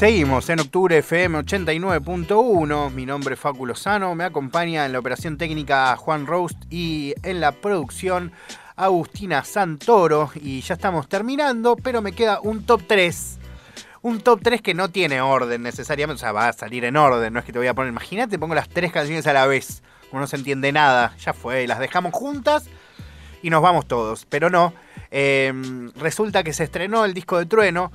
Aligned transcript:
Seguimos 0.00 0.48
en 0.48 0.60
octubre 0.60 0.96
FM 0.96 1.40
89.1. 1.40 2.90
Mi 2.90 3.04
nombre 3.04 3.34
es 3.34 3.40
Facu 3.40 3.66
Lozano. 3.66 4.14
Me 4.14 4.24
acompaña 4.24 4.86
en 4.86 4.92
la 4.92 4.98
operación 4.98 5.36
técnica 5.36 5.94
Juan 5.98 6.26
Roast 6.26 6.56
y 6.70 7.12
en 7.22 7.38
la 7.38 7.52
producción 7.52 8.32
Agustina 8.76 9.44
Santoro. 9.44 10.30
Y 10.36 10.62
ya 10.62 10.72
estamos 10.72 11.06
terminando, 11.06 11.76
pero 11.76 12.00
me 12.00 12.12
queda 12.12 12.40
un 12.40 12.64
top 12.64 12.80
3. 12.86 13.38
Un 14.00 14.20
top 14.20 14.40
3 14.42 14.62
que 14.62 14.72
no 14.72 14.88
tiene 14.88 15.20
orden 15.20 15.62
necesariamente. 15.62 16.16
O 16.16 16.20
sea, 16.20 16.32
va 16.32 16.48
a 16.48 16.54
salir 16.54 16.86
en 16.86 16.96
orden. 16.96 17.34
No 17.34 17.40
es 17.40 17.44
que 17.44 17.52
te 17.52 17.58
voy 17.58 17.68
a 17.68 17.74
poner. 17.74 17.90
Imagínate, 17.90 18.38
pongo 18.38 18.54
las 18.54 18.70
tres 18.70 18.92
canciones 18.92 19.26
a 19.26 19.34
la 19.34 19.46
vez. 19.46 19.82
Como 20.08 20.20
no 20.20 20.26
se 20.26 20.36
entiende 20.36 20.72
nada. 20.72 21.14
Ya 21.18 21.34
fue. 21.34 21.66
Las 21.66 21.78
dejamos 21.78 22.14
juntas 22.14 22.70
y 23.42 23.50
nos 23.50 23.60
vamos 23.60 23.86
todos. 23.86 24.24
Pero 24.30 24.48
no. 24.48 24.72
Eh, 25.10 25.52
resulta 25.96 26.42
que 26.42 26.54
se 26.54 26.64
estrenó 26.64 27.04
el 27.04 27.12
disco 27.12 27.36
de 27.36 27.44
Trueno 27.44 27.92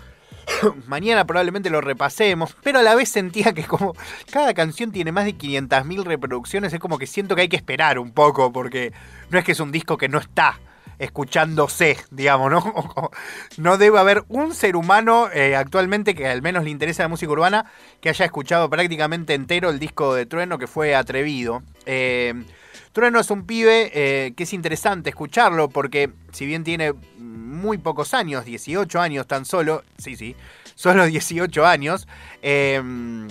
mañana 0.88 1.26
probablemente 1.26 1.70
lo 1.70 1.82
repasemos, 1.82 2.56
pero 2.64 2.80
a 2.80 2.84
la 2.84 2.96
vez 2.96 3.10
sentía 3.10 3.54
que 3.54 3.64
como 3.64 3.96
cada 4.32 4.54
canción 4.54 4.92
tiene 4.92 5.12
más 5.12 5.26
de 5.26 5.38
500.000 5.38 6.04
reproducciones, 6.04 6.74
es 6.74 6.80
como 6.80 6.98
que 6.98 7.08
siento 7.08 7.36
que 7.36 7.44
hay 7.44 7.50
que 7.50 7.56
esperar 7.56 8.00
un 8.00 8.12
poco, 8.12 8.52
porque 8.52 8.94
no 9.30 9.40
es 9.40 9.46
que 9.46 9.54
es 9.54 9.60
un 9.60 9.72
disco 9.72 9.98
que 9.98 10.10
no 10.10 10.20
está 10.20 10.60
escuchándose, 11.00 11.98
digamos, 12.12 12.52
¿no? 12.52 13.12
No 13.58 13.78
debe 13.78 14.00
haber 14.00 14.24
un 14.30 14.54
ser 14.54 14.76
humano 14.76 15.30
eh, 15.34 15.56
actualmente 15.56 16.16
que 16.16 16.28
al 16.28 16.42
menos 16.42 16.64
le 16.64 16.70
interesa 16.70 17.04
la 17.04 17.10
música 17.10 17.32
urbana 17.32 17.66
que 18.02 18.10
haya 18.10 18.26
escuchado 18.26 18.70
prácticamente 18.70 19.34
entero 19.34 19.70
el 19.70 19.80
disco 19.80 20.14
de 20.14 20.26
Trueno 20.26 20.58
que 20.58 20.68
fue 20.68 20.96
atrevido. 20.96 21.64
Eh, 21.86 22.34
Trueno 22.92 23.20
es 23.20 23.30
un 23.32 23.46
pibe 23.46 23.92
eh, 23.94 24.34
que 24.36 24.44
es 24.44 24.54
interesante 24.54 25.10
escucharlo 25.10 25.70
porque 25.70 26.12
si 26.32 26.46
bien 26.46 26.64
tiene 26.64 26.94
muy 27.18 27.78
pocos 27.78 28.14
años, 28.14 28.46
18 28.46 29.00
años 29.00 29.28
tan 29.28 29.46
solo, 29.46 29.84
sí, 29.98 30.16
sí, 30.16 30.36
solo 30.76 31.06
18 31.06 31.66
años, 31.66 32.08
em, 32.42 33.28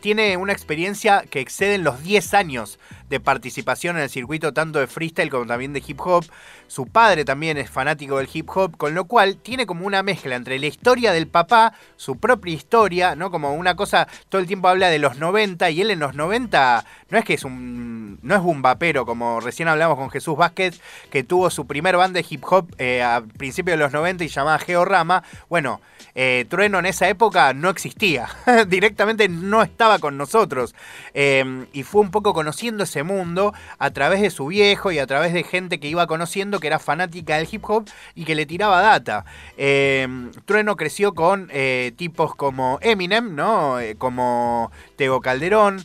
tiene 0.00 0.36
una 0.36 0.52
experiencia 0.52 1.24
que 1.28 1.40
excede 1.40 1.74
en 1.74 1.84
los 1.84 2.02
10 2.02 2.34
años 2.34 2.78
de 3.08 3.20
participación 3.20 3.96
en 3.96 4.02
el 4.02 4.10
circuito 4.10 4.52
tanto 4.52 4.78
de 4.78 4.86
freestyle 4.86 5.30
como 5.30 5.46
también 5.46 5.72
de 5.72 5.82
hip 5.86 6.00
hop. 6.00 6.24
Su 6.66 6.86
padre 6.86 7.24
también 7.24 7.56
es 7.56 7.70
fanático 7.70 8.18
del 8.18 8.28
hip 8.32 8.48
hop, 8.54 8.76
con 8.76 8.94
lo 8.94 9.04
cual 9.04 9.36
tiene 9.36 9.66
como 9.66 9.86
una 9.86 10.02
mezcla 10.02 10.36
entre 10.36 10.58
la 10.58 10.66
historia 10.66 11.12
del 11.12 11.28
papá, 11.28 11.72
su 11.96 12.18
propia 12.18 12.54
historia, 12.54 13.14
¿no? 13.14 13.30
Como 13.30 13.54
una 13.54 13.76
cosa, 13.76 14.08
todo 14.28 14.40
el 14.40 14.46
tiempo 14.46 14.68
habla 14.68 14.88
de 14.88 14.98
los 14.98 15.18
90 15.18 15.70
y 15.70 15.80
él 15.80 15.90
en 15.90 16.00
los 16.00 16.14
90 16.14 16.84
no 17.10 17.18
es 17.18 17.24
que 17.24 17.34
es 17.34 17.44
un 17.44 18.18
no 18.22 18.34
es 18.34 18.40
un 18.42 18.62
vapero 18.62 19.06
como 19.06 19.40
recién 19.40 19.68
hablamos 19.68 19.96
con 19.96 20.10
Jesús 20.10 20.36
Vázquez 20.36 20.80
que 21.10 21.22
tuvo 21.22 21.50
su 21.50 21.66
primer 21.66 21.96
banda 21.96 22.20
de 22.20 22.26
hip 22.28 22.42
hop 22.48 22.74
eh, 22.78 23.02
a 23.02 23.22
principios 23.36 23.78
de 23.78 23.84
los 23.84 23.92
90 23.92 24.24
y 24.24 24.28
llamada 24.28 24.58
Georama. 24.58 25.22
Bueno, 25.48 25.80
eh, 26.14 26.46
Trueno 26.48 26.78
en 26.78 26.86
esa 26.86 27.08
época 27.08 27.52
no 27.52 27.70
existía, 27.70 28.28
directamente 28.68 29.28
no 29.28 29.62
estaba 29.62 29.98
con 29.98 30.16
nosotros 30.16 30.74
eh, 31.14 31.66
y 31.72 31.82
fue 31.82 32.00
un 32.00 32.10
poco 32.10 32.32
conociendo 32.32 32.84
ese 32.84 32.95
mundo 33.02 33.54
a 33.78 33.90
través 33.90 34.20
de 34.20 34.30
su 34.30 34.46
viejo 34.46 34.92
y 34.92 34.98
a 34.98 35.06
través 35.06 35.32
de 35.32 35.42
gente 35.42 35.80
que 35.80 35.88
iba 35.88 36.06
conociendo 36.06 36.60
que 36.60 36.66
era 36.66 36.78
fanática 36.78 37.36
del 37.36 37.48
hip 37.50 37.64
hop 37.68 37.88
y 38.14 38.24
que 38.24 38.34
le 38.34 38.46
tiraba 38.46 38.80
data. 38.80 39.24
Eh, 39.56 40.06
Trueno 40.44 40.76
creció 40.76 41.14
con 41.14 41.48
eh, 41.52 41.92
tipos 41.96 42.34
como 42.34 42.78
Eminem, 42.82 43.34
¿no? 43.34 43.80
Eh, 43.80 43.96
como 43.96 44.70
Tego 44.96 45.20
Calderón, 45.20 45.84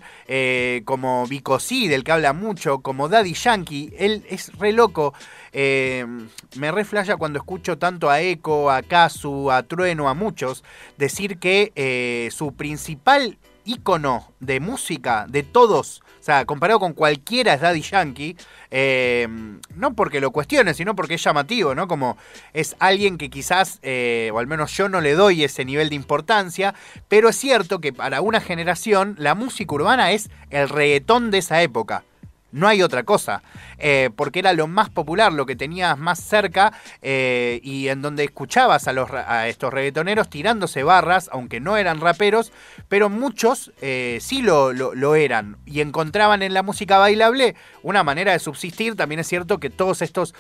como 0.86 1.28
Vico 1.28 1.60
C, 1.60 1.90
del 1.90 2.04
que 2.04 2.12
habla 2.14 2.34
mucho, 2.34 2.80
como 2.80 3.10
Daddy 3.10 3.34
Yankee. 3.34 3.94
Él 3.98 4.26
es 4.30 4.52
re 4.58 4.72
loco. 4.72 5.14
me 5.54 6.72
reflaya 6.72 7.18
cuando 7.18 7.40
escucho 7.40 7.78
tanto 7.78 8.10
a 8.10 8.22
Echo, 8.22 8.72
a 8.72 8.82
Kazu, 8.82 9.52
a 9.52 9.64
Trueno, 9.64 10.08
a 10.08 10.14
muchos, 10.14 10.64
decir 10.98 11.38
que 11.38 12.30
su 12.32 12.54
principal 12.54 13.38
ícono 13.66 14.32
de 14.40 14.60
música 14.60 15.26
de 15.28 15.44
todos 15.44 16.02
o 16.22 16.24
sea, 16.24 16.46
comparado 16.46 16.80
con 16.80 16.94
cualquiera 16.94 17.56
es 17.56 17.62
Daddy 17.62 17.82
Yankee, 17.82 18.38
eh, 18.70 19.28
no 19.76 19.96
porque 19.96 20.22
lo 20.22 20.30
cuestione, 20.30 20.76
sino 20.76 20.96
porque 20.96 21.16
es 21.16 21.24
llamativo, 21.24 21.74
¿no? 21.74 21.88
Como 21.88 22.16
es 22.54 22.76
alguien 22.78 23.18
que 23.18 23.32
quizás, 23.32 23.80
eh, 23.82 24.30
o 24.32 24.38
al 24.38 24.46
menos 24.46 24.72
yo 24.78 24.88
no 24.88 25.02
le 25.02 25.14
doy 25.14 25.44
ese 25.44 25.66
nivel 25.66 25.90
de 25.90 25.96
importancia, 25.96 26.76
pero 27.08 27.30
es 27.30 27.38
cierto 27.38 27.80
que 27.80 27.92
para 27.92 28.22
una 28.22 28.40
generación 28.40 29.16
la 29.18 29.34
música 29.34 29.74
urbana 29.74 30.12
es 30.12 30.30
el 30.52 30.70
reggaetón 30.70 31.32
de 31.32 31.40
esa 31.40 31.64
época. 31.64 32.04
No 32.52 32.68
hay 32.68 32.82
otra 32.82 33.04
cosa. 33.04 33.42
Eh, 33.84 34.12
porque 34.16 34.40
era 34.40 34.54
lo 34.54 34.68
más 34.68 34.90
popular, 34.90 35.34
lo 35.34 35.48
que 35.48 35.56
tenías 35.56 35.98
más 35.98 36.20
cerca 36.20 36.72
eh, 37.02 37.60
y 37.64 37.88
en 37.88 38.04
donde 38.04 38.24
escuchabas 38.24 38.88
a, 38.88 38.94
los, 38.94 39.10
estos 39.48 39.74
reggaetoneros 39.74 40.30
tirándose 40.30 40.84
barras, 40.84 41.30
aunque 41.34 41.60
no 41.60 41.78
eran 41.78 42.00
raperos, 42.00 42.52
pero 42.90 43.10
muchos 43.10 43.72
eh, 43.82 44.20
sí 44.22 44.44
lo, 44.44 44.72
lo, 44.72 45.16
eran 45.16 45.58
y 45.66 45.82
encontraban 45.82 46.44
en 46.44 46.54
la 46.54 46.62
música 46.62 47.00
bailable 47.00 47.56
una 47.82 48.04
manera 48.04 48.34
de 48.34 48.40
subsistir. 48.40 48.96
También 48.96 49.20
es 49.20 49.28
cierto 49.28 49.60
que 49.60 49.72
todos 49.72 50.02
estos 50.02 50.36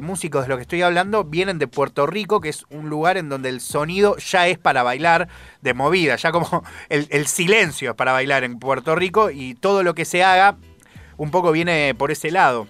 músicos 0.00 0.44
de 0.44 0.48
los 0.48 0.58
que 0.58 0.62
estoy 0.62 0.82
hablando 0.82 1.24
vienen 1.24 1.58
de 1.58 1.66
Puerto 1.66 2.06
Rico, 2.06 2.40
que 2.40 2.48
es 2.48 2.64
un 2.70 2.88
lugar 2.88 3.16
en 3.16 3.28
donde 3.28 3.48
el 3.48 3.60
sonido 3.60 4.16
ya 4.16 4.48
es 4.48 4.58
para 4.58 4.82
bailar 4.82 5.28
de 5.60 5.74
movida, 5.74 6.16
ya 6.16 6.32
como 6.32 6.62
el, 6.88 7.08
el 7.10 7.26
silencio 7.26 7.90
es 7.90 7.96
para 7.96 8.12
bailar 8.12 8.44
en 8.44 8.58
Puerto 8.58 8.94
Rico 8.94 9.30
y 9.30 9.54
todo 9.54 9.82
lo 9.82 9.94
que 9.94 10.04
se 10.04 10.24
haga 10.24 10.56
un 11.16 11.30
poco 11.30 11.52
viene 11.52 11.94
por 11.94 12.10
ese 12.10 12.30
lado. 12.30 12.66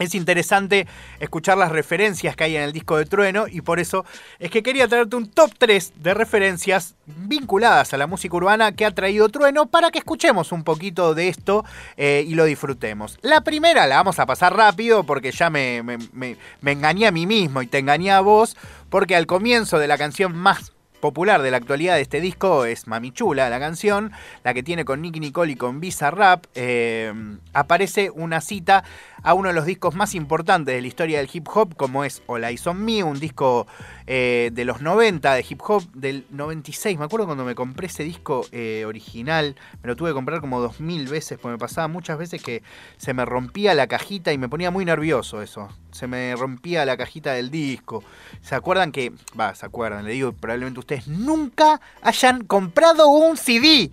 Es 0.00 0.16
interesante 0.16 0.88
escuchar 1.20 1.56
las 1.56 1.70
referencias 1.70 2.34
que 2.34 2.44
hay 2.44 2.56
en 2.56 2.62
el 2.62 2.72
disco 2.72 2.96
de 2.96 3.06
Trueno 3.06 3.46
y 3.48 3.60
por 3.60 3.78
eso 3.78 4.04
es 4.40 4.50
que 4.50 4.64
quería 4.64 4.88
traerte 4.88 5.14
un 5.14 5.30
top 5.30 5.52
3 5.56 5.92
de 6.02 6.14
referencias 6.14 6.96
vinculadas 7.06 7.94
a 7.94 7.96
la 7.96 8.08
música 8.08 8.36
urbana 8.36 8.72
que 8.72 8.84
ha 8.84 8.90
traído 8.90 9.28
Trueno 9.28 9.66
para 9.66 9.92
que 9.92 9.98
escuchemos 9.98 10.50
un 10.50 10.64
poquito 10.64 11.14
de 11.14 11.28
esto 11.28 11.64
eh, 11.96 12.24
y 12.26 12.34
lo 12.34 12.44
disfrutemos. 12.44 13.18
La 13.22 13.42
primera 13.42 13.86
la 13.86 13.96
vamos 13.96 14.18
a 14.18 14.26
pasar 14.26 14.56
rápido 14.56 15.04
porque 15.04 15.30
ya 15.30 15.48
me, 15.48 15.80
me 15.84 16.72
engañé 16.72 17.06
a 17.06 17.12
mí 17.12 17.26
mismo 17.26 17.62
y 17.62 17.68
te 17.68 17.78
engañé 17.78 18.10
a 18.10 18.20
vos 18.20 18.56
porque 18.90 19.14
al 19.14 19.26
comienzo 19.26 19.78
de 19.78 19.86
la 19.86 19.96
canción 19.96 20.34
más 20.34 20.72
popular 21.04 21.42
de 21.42 21.50
la 21.50 21.58
actualidad 21.58 21.96
de 21.96 22.00
este 22.00 22.18
disco 22.22 22.64
es 22.64 22.86
Mami 22.86 23.12
Chula, 23.12 23.50
la 23.50 23.60
canción, 23.60 24.10
la 24.42 24.54
que 24.54 24.62
tiene 24.62 24.86
con 24.86 25.02
Nicky 25.02 25.20
Nicole 25.20 25.52
y 25.52 25.54
con 25.54 25.78
Visa 25.78 26.10
Rap. 26.10 26.46
Eh, 26.54 27.12
aparece 27.52 28.08
una 28.08 28.40
cita 28.40 28.84
a 29.24 29.32
uno 29.34 29.48
de 29.48 29.54
los 29.54 29.64
discos 29.64 29.94
más 29.94 30.14
importantes 30.14 30.74
de 30.74 30.80
la 30.80 30.86
historia 30.86 31.18
del 31.18 31.30
hip 31.32 31.48
hop, 31.52 31.76
como 31.76 32.04
es 32.04 32.22
All 32.26 32.44
Eyes 32.44 32.66
on 32.66 32.84
Me, 32.84 33.02
un 33.02 33.18
disco 33.18 33.66
eh, 34.06 34.50
de 34.52 34.64
los 34.66 34.82
90 34.82 35.34
de 35.34 35.46
hip 35.48 35.60
hop, 35.66 35.82
del 35.92 36.26
96. 36.30 36.98
Me 36.98 37.06
acuerdo 37.06 37.24
cuando 37.24 37.44
me 37.44 37.54
compré 37.54 37.86
ese 37.86 38.04
disco 38.04 38.46
eh, 38.52 38.84
original, 38.86 39.56
me 39.82 39.88
lo 39.88 39.96
tuve 39.96 40.10
que 40.10 40.14
comprar 40.14 40.40
como 40.40 40.60
dos 40.60 40.78
mil 40.78 41.08
veces, 41.08 41.38
porque 41.38 41.52
me 41.52 41.58
pasaba 41.58 41.88
muchas 41.88 42.18
veces 42.18 42.42
que 42.42 42.62
se 42.98 43.14
me 43.14 43.24
rompía 43.24 43.74
la 43.74 43.86
cajita 43.86 44.30
y 44.32 44.38
me 44.38 44.50
ponía 44.50 44.70
muy 44.70 44.84
nervioso 44.84 45.40
eso. 45.40 45.70
Se 45.90 46.06
me 46.06 46.34
rompía 46.36 46.84
la 46.84 46.98
cajita 46.98 47.32
del 47.32 47.50
disco. 47.50 48.04
¿Se 48.42 48.54
acuerdan 48.54 48.92
que, 48.92 49.12
va, 49.38 49.54
se 49.54 49.64
acuerdan, 49.64 50.04
le 50.04 50.12
digo, 50.12 50.32
probablemente 50.32 50.80
ustedes 50.80 50.93
nunca 51.06 51.80
hayan 52.02 52.44
comprado 52.44 53.08
un 53.08 53.36
CD? 53.36 53.90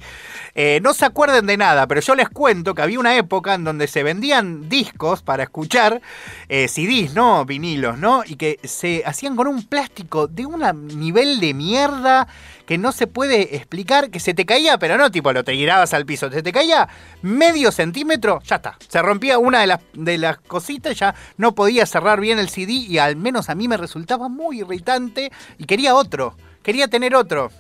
Eh, 0.56 0.80
no 0.84 0.94
se 0.94 1.06
acuerden 1.06 1.46
de 1.46 1.58
nada, 1.58 1.88
pero 1.88 2.02
yo 2.02 2.16
les 2.16 2.30
cuento 2.30 2.76
que 2.76 2.82
había 2.82 3.00
una 3.00 3.16
época 3.16 3.54
en 3.54 3.64
donde 3.64 3.88
se 3.88 4.04
vendían 4.04 4.70
discos 4.70 5.22
para 5.22 5.44
escuchar, 5.44 6.02
eh, 6.50 6.68
CDs, 6.68 7.14
¿no? 7.14 7.46
Vinilos, 7.46 7.98
¿no? 7.98 8.24
Y 8.26 8.36
que 8.36 8.60
se 8.64 9.04
hacían 9.06 9.36
con 9.36 9.48
un 9.48 9.64
plástico 9.64 10.28
de 10.28 10.46
un 10.46 10.62
nivel 11.00 11.40
de 11.40 11.54
mierda 11.54 12.28
que 12.66 12.78
no 12.78 12.92
se 12.92 13.08
puede 13.08 13.56
explicar, 13.56 14.10
que 14.12 14.20
se 14.20 14.34
te 14.34 14.46
caía, 14.46 14.78
pero 14.78 14.98
no 14.98 15.12
tipo 15.12 15.34
lo 15.34 15.44
te 15.44 15.52
tirabas 15.52 15.94
al 15.94 16.06
piso, 16.06 16.32
se 16.32 16.42
te 16.42 16.52
caía 16.52 16.88
medio 17.22 17.72
centímetro, 17.72 18.40
ya 18.44 18.58
está. 18.58 18.78
Se 18.88 19.02
rompía 19.02 19.40
una 19.40 19.62
de 19.62 19.68
las, 19.68 19.80
de 19.94 20.18
las 20.18 20.38
cositas, 20.40 20.98
ya 20.98 21.14
no 21.38 21.54
podía 21.54 21.86
cerrar 21.86 22.20
bien 22.20 22.40
el 22.40 22.50
CD 22.50 22.72
y 22.72 22.98
al 22.98 23.16
menos 23.16 23.50
a 23.50 23.56
mí 23.56 23.68
me 23.68 23.78
resultaba 23.78 24.30
muy 24.30 24.62
irritante 24.62 25.32
y 25.58 25.66
quería 25.66 25.96
otro, 25.96 26.36
quería 26.64 26.88
tener 26.88 27.16
otro. 27.16 27.52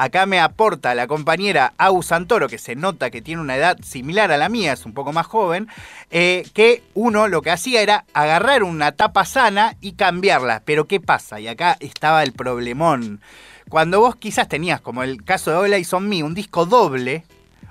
Acá 0.00 0.24
me 0.24 0.40
aporta 0.40 0.94
la 0.94 1.06
compañera 1.06 1.74
Au 1.76 2.02
Santoro, 2.02 2.48
que 2.48 2.56
se 2.56 2.74
nota 2.74 3.10
que 3.10 3.20
tiene 3.20 3.42
una 3.42 3.56
edad 3.56 3.76
similar 3.82 4.32
a 4.32 4.38
la 4.38 4.48
mía, 4.48 4.72
es 4.72 4.86
un 4.86 4.94
poco 4.94 5.12
más 5.12 5.26
joven, 5.26 5.68
eh, 6.10 6.48
que 6.54 6.82
uno 6.94 7.28
lo 7.28 7.42
que 7.42 7.50
hacía 7.50 7.82
era 7.82 8.06
agarrar 8.14 8.62
una 8.62 8.92
tapa 8.92 9.26
sana 9.26 9.76
y 9.82 9.92
cambiarla. 9.92 10.62
Pero 10.64 10.86
¿qué 10.86 11.00
pasa? 11.00 11.38
Y 11.38 11.48
acá 11.48 11.76
estaba 11.80 12.22
el 12.22 12.32
problemón. 12.32 13.20
Cuando 13.68 14.00
vos 14.00 14.16
quizás 14.16 14.48
tenías, 14.48 14.80
como 14.80 15.02
el 15.02 15.22
caso 15.22 15.50
de 15.50 15.58
Hola 15.58 15.76
y 15.76 15.84
Son 15.84 16.08
Me, 16.08 16.22
un 16.22 16.34
disco 16.34 16.64
doble, 16.64 17.24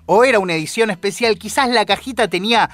o 0.05 0.23
era 0.23 0.37
una 0.37 0.53
edición 0.53 0.91
especial, 0.91 1.39
quizás 1.39 1.67
la 1.69 1.85
cajita 1.85 2.27
tenía 2.27 2.69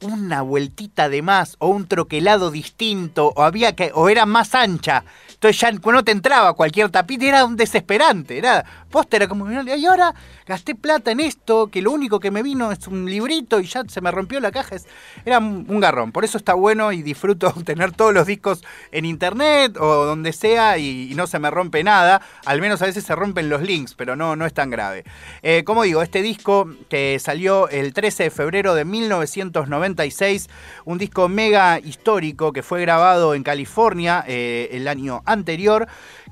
una 0.00 0.42
vueltita 0.42 1.08
de 1.08 1.22
más 1.22 1.56
o 1.58 1.68
un 1.68 1.86
troquelado 1.86 2.50
distinto 2.50 3.32
o 3.34 3.42
había 3.42 3.74
que 3.74 3.90
o 3.94 4.08
era 4.08 4.26
más 4.26 4.54
ancha. 4.54 5.04
Entonces 5.32 5.60
ya 5.60 5.72
no 5.72 6.04
te 6.04 6.12
entraba 6.12 6.54
cualquier 6.54 6.90
tapita, 6.90 7.26
era 7.26 7.44
un 7.44 7.56
desesperante, 7.56 8.38
era 8.38 8.64
Posta 8.90 9.16
era 9.16 9.28
como, 9.28 9.50
y 9.50 9.86
ahora 9.86 10.14
gasté 10.46 10.74
plata 10.74 11.10
en 11.10 11.20
esto, 11.20 11.68
que 11.68 11.82
lo 11.82 11.92
único 11.92 12.20
que 12.20 12.30
me 12.30 12.42
vino 12.42 12.72
es 12.72 12.86
un 12.86 13.04
librito 13.04 13.60
y 13.60 13.66
ya 13.66 13.84
se 13.86 14.00
me 14.00 14.10
rompió 14.10 14.40
la 14.40 14.50
caja. 14.50 14.76
Era 15.24 15.38
un 15.38 15.80
garrón. 15.80 16.12
Por 16.12 16.24
eso 16.24 16.38
está 16.38 16.54
bueno 16.54 16.92
y 16.92 17.02
disfruto 17.02 17.52
tener 17.64 17.92
todos 17.92 18.14
los 18.14 18.26
discos 18.26 18.62
en 18.92 19.04
internet 19.04 19.76
o 19.78 20.04
donde 20.04 20.32
sea 20.32 20.78
y, 20.78 21.12
no 21.14 21.26
se 21.26 21.38
me 21.38 21.50
rompe 21.50 21.82
nada. 21.82 22.22
Al 22.44 22.60
menos 22.60 22.80
a 22.82 22.86
veces 22.86 23.04
se 23.04 23.14
rompen 23.14 23.48
los 23.48 23.62
links, 23.62 23.94
pero 23.94 24.16
no, 24.16 24.36
no 24.36 24.46
es 24.46 24.54
tan 24.54 24.70
grave. 24.70 25.04
Eh, 25.42 25.64
como 25.64 25.82
digo, 25.82 26.02
este 26.02 26.22
disco 26.22 26.68
que 26.88 27.18
salió 27.18 27.68
el 27.68 27.92
13 27.92 28.24
de 28.24 28.30
febrero 28.30 28.74
de 28.74 28.84
1996, 28.84 30.48
un 30.84 30.98
disco 30.98 31.28
mega 31.28 31.80
histórico 31.80 32.52
que 32.52 32.62
fue 32.62 32.80
grabado 32.80 33.34
en 33.34 33.42
California 33.42 34.24
eh, 34.26 34.68
el 34.72 34.88
año 34.88 35.22
anterior 35.24 35.88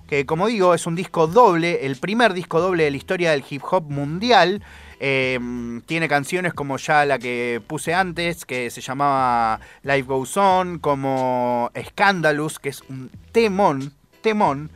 que 0.06 0.26
como 0.26 0.46
digo 0.46 0.74
es 0.74 0.86
un 0.86 0.94
disco 0.94 1.26
doble, 1.26 1.86
el 1.86 1.96
primer 1.96 2.32
disco 2.32 2.60
doble 2.60 2.84
de 2.84 2.90
la 2.90 2.96
historia 2.96 3.30
del 3.32 3.44
hip 3.48 3.62
hop 3.70 3.90
mundial. 3.90 4.62
Eh, 4.98 5.38
tiene 5.84 6.08
canciones 6.08 6.54
como 6.54 6.78
ya 6.78 7.04
la 7.04 7.18
que 7.18 7.60
puse 7.66 7.92
antes, 7.92 8.44
que 8.44 8.70
se 8.70 8.80
llamaba 8.80 9.60
Life 9.82 10.02
Goes 10.02 10.36
On, 10.36 10.78
como 10.78 11.70
Scandalous, 11.88 12.58
que 12.58 12.70
es 12.70 12.82
un 12.88 13.10
temón, 13.32 13.92
temón. 14.22 14.70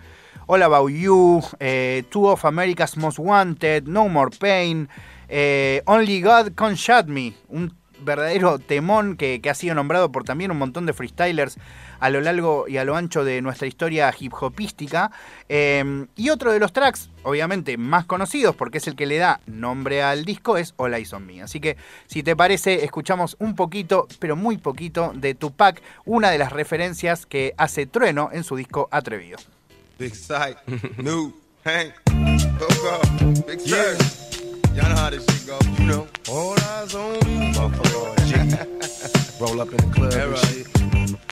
All 0.46 0.64
About 0.64 0.90
You, 0.90 1.40
eh, 1.60 2.02
Two 2.10 2.28
of 2.28 2.44
America's 2.44 2.96
Most 2.96 3.20
Wanted, 3.20 3.84
No 3.84 4.08
More 4.08 4.36
Pain, 4.36 4.88
eh, 5.28 5.80
Only 5.86 6.20
God 6.20 6.54
Can 6.56 6.74
Shut 6.74 7.06
Me, 7.06 7.34
un 7.48 7.79
verdadero 8.02 8.58
temón 8.58 9.16
que, 9.16 9.40
ha 9.50 9.54
sido 9.54 9.74
nombrado 9.74 10.12
por 10.12 10.24
también 10.24 10.50
un 10.50 10.58
montón 10.58 10.86
de 10.86 10.92
freestylers 10.92 11.56
a 11.98 12.10
lo 12.10 12.20
largo 12.20 12.66
y 12.68 12.76
a 12.76 12.84
lo 12.84 12.96
ancho 12.96 13.24
de 13.24 13.42
nuestra 13.42 13.66
historia 13.66 14.12
hip 14.18 14.32
hopística. 14.40 15.10
Em, 15.48 16.06
y 16.16 16.30
otro 16.30 16.52
de 16.52 16.58
los 16.58 16.72
tracks, 16.72 17.10
obviamente 17.22 17.76
más 17.76 18.06
conocidos, 18.06 18.56
porque 18.56 18.78
es 18.78 18.86
el 18.86 18.96
que 18.96 19.06
le 19.06 19.18
da 19.18 19.40
nombre 19.46 20.02
al 20.02 20.24
disco, 20.24 20.56
es 20.56 20.74
All 20.76 20.94
Eyes 20.94 21.12
on 21.12 21.26
Me. 21.26 21.42
Así 21.42 21.60
que, 21.60 21.76
si 22.06 22.22
te 22.22 22.36
parece, 22.36 22.84
escuchamos 22.84 23.36
un 23.38 23.54
poquito, 23.54 24.08
pero 24.18 24.36
muy 24.36 24.58
poquito, 24.58 25.12
de 25.14 25.34
Tupac, 25.34 25.82
una 26.04 26.30
de 26.30 26.38
las 26.38 26.52
referencias 26.52 27.26
que 27.26 27.54
hace 27.56 27.86
Trueno 27.86 28.30
en 28.32 28.44
su 28.44 28.56
disco 28.56 28.88
Atrevido. 28.90 29.38
Big 29.98 30.14
sight, 30.14 30.56
new, 30.96 31.34
Hank, 31.64 31.92
big 33.46 33.60
Y'all 34.74 34.88
know 34.88 34.94
how 34.96 35.10
this 35.10 35.24
shit 35.26 35.46
go. 35.46 35.58
You 35.78 35.86
know. 35.86 36.08
All 36.28 36.52
eyes 36.52 36.94
on 36.94 37.12
me. 37.26 37.52
Motherfucker 37.54 39.40
Roll 39.40 39.60
up 39.60 39.68
in 39.70 39.76
the 39.76 39.94
club 39.94 40.12
and 40.12 40.38
shit. 40.38 40.66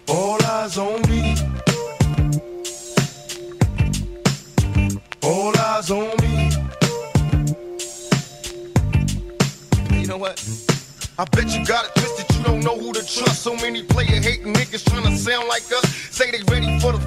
All 0.09 0.43
eyes 0.45 0.79
on 0.79 1.03
me. 1.09 1.37
All 5.23 5.57
eyes 5.57 5.91
on 5.91 6.11
me. 6.23 6.51
You 10.01 10.07
know 10.09 10.17
what? 10.17 10.43
I 11.19 11.25
bet 11.33 11.53
you 11.53 11.65
got 11.67 11.85
it 11.85 11.95
twisted, 11.97 12.37
you 12.37 12.45
don't 12.45 12.61
know 12.61 12.79
who 12.79 12.93
to 12.93 13.01
trust. 13.01 13.43
So 13.43 13.55
many 13.57 13.83
player 13.83 14.21
hating 14.21 14.55
niggas 14.55 14.89
trying 14.89 15.03
to 15.05 15.17
sound 15.17 15.49
like 15.49 15.63
us. 15.73 15.87
Say 16.11 16.31
they 16.31 16.43
ready 16.51 16.79
for 16.81 16.93
the 16.93 17.01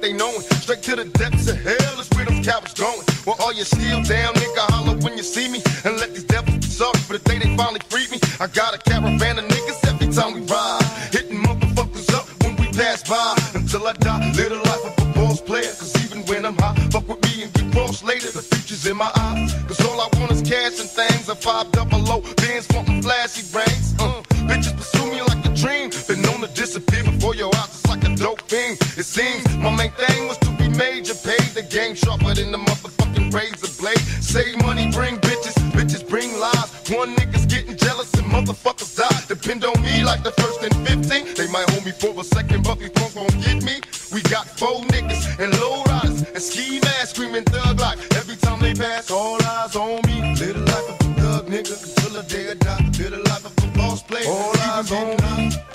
they 0.00 0.12
knowin'. 0.12 0.42
Straight 0.62 0.82
to 0.82 0.96
the 0.96 1.04
depths 1.04 1.48
of 1.48 1.56
hell 1.56 2.00
is 2.00 2.08
where 2.14 2.24
them 2.24 2.42
cowards 2.42 2.74
going. 2.74 3.02
Well, 3.26 3.36
all 3.40 3.52
you 3.52 3.64
still 3.64 4.02
down, 4.02 4.34
nigga, 4.34 4.64
holler 4.72 4.96
when 4.98 5.16
you 5.16 5.22
see 5.22 5.48
me. 5.48 5.62
And 5.84 5.96
let 5.98 6.14
these 6.14 6.24
devils 6.24 6.58
be 6.58 6.66
sorry 6.66 6.98
for 7.06 7.18
the 7.18 7.22
day 7.28 7.38
they 7.38 7.56
finally 7.56 7.80
freed 7.88 8.10
me. 8.10 8.18
I 8.40 8.46
got 8.46 8.74
a 8.74 8.78
caravan 8.78 9.38
of 9.38 9.44
niggas 9.46 9.80
every 9.88 10.08
time 10.12 10.34
we 10.34 10.40
ride. 10.46 10.82
Hitting 11.12 11.42
motherfuckers 11.42 12.12
up 12.14 12.26
when 12.42 12.56
we 12.56 12.66
pass 12.72 13.02
by. 13.08 13.34
Until 13.54 13.86
I 13.86 13.92
die, 13.94 14.32
live 14.36 14.50
the 14.50 14.60
life 14.70 14.84
of 14.86 14.94
a 14.98 15.06
boss 15.14 15.40
player. 15.40 15.72
Cause 15.78 15.94
even 16.04 16.24
when 16.26 16.46
I'm 16.46 16.56
high, 16.58 16.74
fuck 16.90 17.08
with 17.08 17.22
me 17.24 17.44
and 17.44 17.52
get 17.52 17.72
cross 17.72 18.02
later. 18.02 18.30
The 18.30 18.42
future's 18.42 18.86
in 18.86 18.96
my 18.96 19.10
eyes. 19.16 19.54
Cause 19.66 19.80
all 19.86 20.00
I 20.00 20.08
want 20.18 20.32
is 20.32 20.42
cash 20.42 20.78
and 20.80 20.88
things. 20.88 21.28
A 21.28 21.34
five 21.34 21.70
double 21.72 22.00
low, 22.00 22.20
bands 22.36 22.66
wanting 22.74 23.02
flashy 23.02 23.42
rings. 23.54 23.77
My 29.58 29.74
main 29.74 29.90
thing 29.92 30.28
was 30.28 30.38
to 30.38 30.50
be 30.52 30.68
major, 30.68 31.14
paid 31.14 31.50
the 31.54 31.62
game 31.62 31.94
sharper 31.94 32.34
than 32.34 32.52
the 32.52 32.58
motherfucking 32.58 33.32
razor 33.34 33.70
blade. 33.80 33.98
Save 34.22 34.62
money, 34.62 34.90
bring 34.90 35.16
bitches, 35.18 35.54
bitches 35.72 36.08
bring 36.08 36.38
lies. 36.38 36.70
One 36.90 37.14
nigga's 37.16 37.46
getting 37.46 37.76
jealous 37.76 38.12
and 38.14 38.26
motherfuckers 38.26 38.96
die. 38.96 39.20
Depend 39.26 39.64
on 39.64 39.80
me 39.82 40.04
like 40.04 40.22
the 40.22 40.32
first 40.32 40.62
and 40.62 40.74
15. 40.86 41.34
They 41.34 41.50
might 41.50 41.68
hold 41.70 41.84
me 41.84 41.92
for 41.92 42.18
a 42.20 42.24
second, 42.24 42.64
but 42.64 42.78
before 42.78 43.10
gon' 43.14 43.40
get 43.40 43.62
me. 43.62 43.80
We 44.12 44.22
got 44.22 44.46
four 44.46 44.80
niggas 44.94 45.38
and 45.38 45.52
low 45.60 45.82
riders 45.84 46.22
and 46.22 46.42
ski 46.42 46.80
masks 46.80 47.10
screaming 47.10 47.44
thug 47.44 47.80
like 47.80 47.98
every 48.16 48.36
time 48.36 48.60
they 48.60 48.74
pass. 48.74 49.10
All 49.10 49.42
eyes 49.42 49.76
on 49.76 50.00
me, 50.06 50.34
little 50.34 50.62
life 50.62 50.88
of 50.88 51.10
a 51.10 51.14
thug 51.20 51.46
nigga 51.46 51.74
until 51.82 52.22
the 52.22 52.28
day 52.28 52.50
I 52.50 52.54
die. 52.54 52.90
Little 52.98 53.22
life 53.24 53.44
of 53.44 53.64
a 53.64 53.78
boss 53.78 54.02
player, 54.02 54.28
all 54.28 54.56
eyes 54.58 54.90
on 54.92 55.16
me. 55.16 55.67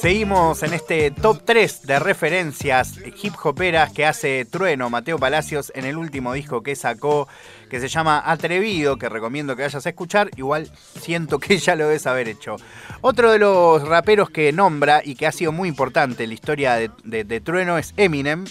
Seguimos 0.00 0.62
en 0.62 0.74
este 0.74 1.10
top 1.10 1.42
3 1.44 1.82
de 1.82 1.98
referencias 1.98 3.00
hip 3.20 3.34
hoperas 3.42 3.92
que 3.92 4.06
hace 4.06 4.44
Trueno, 4.44 4.90
Mateo 4.90 5.18
Palacios, 5.18 5.72
en 5.74 5.84
el 5.84 5.96
último 5.96 6.34
disco 6.34 6.62
que 6.62 6.76
sacó, 6.76 7.26
que 7.68 7.80
se 7.80 7.88
llama 7.88 8.22
Atrevido, 8.24 8.96
que 8.96 9.08
recomiendo 9.08 9.56
que 9.56 9.62
vayas 9.62 9.84
a 9.84 9.88
escuchar. 9.88 10.30
Igual 10.36 10.70
siento 11.00 11.40
que 11.40 11.58
ya 11.58 11.74
lo 11.74 11.88
debes 11.88 12.06
haber 12.06 12.28
hecho. 12.28 12.56
Otro 13.00 13.32
de 13.32 13.40
los 13.40 13.88
raperos 13.88 14.30
que 14.30 14.52
nombra 14.52 15.02
y 15.04 15.16
que 15.16 15.26
ha 15.26 15.32
sido 15.32 15.50
muy 15.50 15.68
importante 15.68 16.22
en 16.22 16.30
la 16.30 16.34
historia 16.34 16.76
de, 16.76 17.40
Trueno 17.40 17.76
es 17.76 17.92
Eminem. 17.96 18.44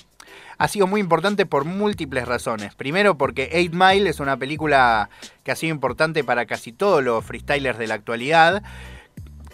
Ha 0.57 0.67
sido 0.67 0.85
muy 0.85 0.99
importante 0.99 1.45
por 1.45 1.63
múltiples 1.63 2.27
razones. 2.27 2.75
Primero 2.75 3.17
porque 3.17 3.49
8 3.53 3.69
Mile 3.71 4.09
es 4.09 4.19
una 4.19 4.35
película 4.35 5.09
que 5.45 5.51
ha 5.51 5.55
sido 5.55 5.73
importante 5.73 6.25
para 6.25 6.45
casi 6.45 6.73
todos 6.73 7.01
los 7.01 7.23
freestylers 7.23 7.77
de 7.77 7.87
la 7.87 7.93
actualidad. 7.93 8.63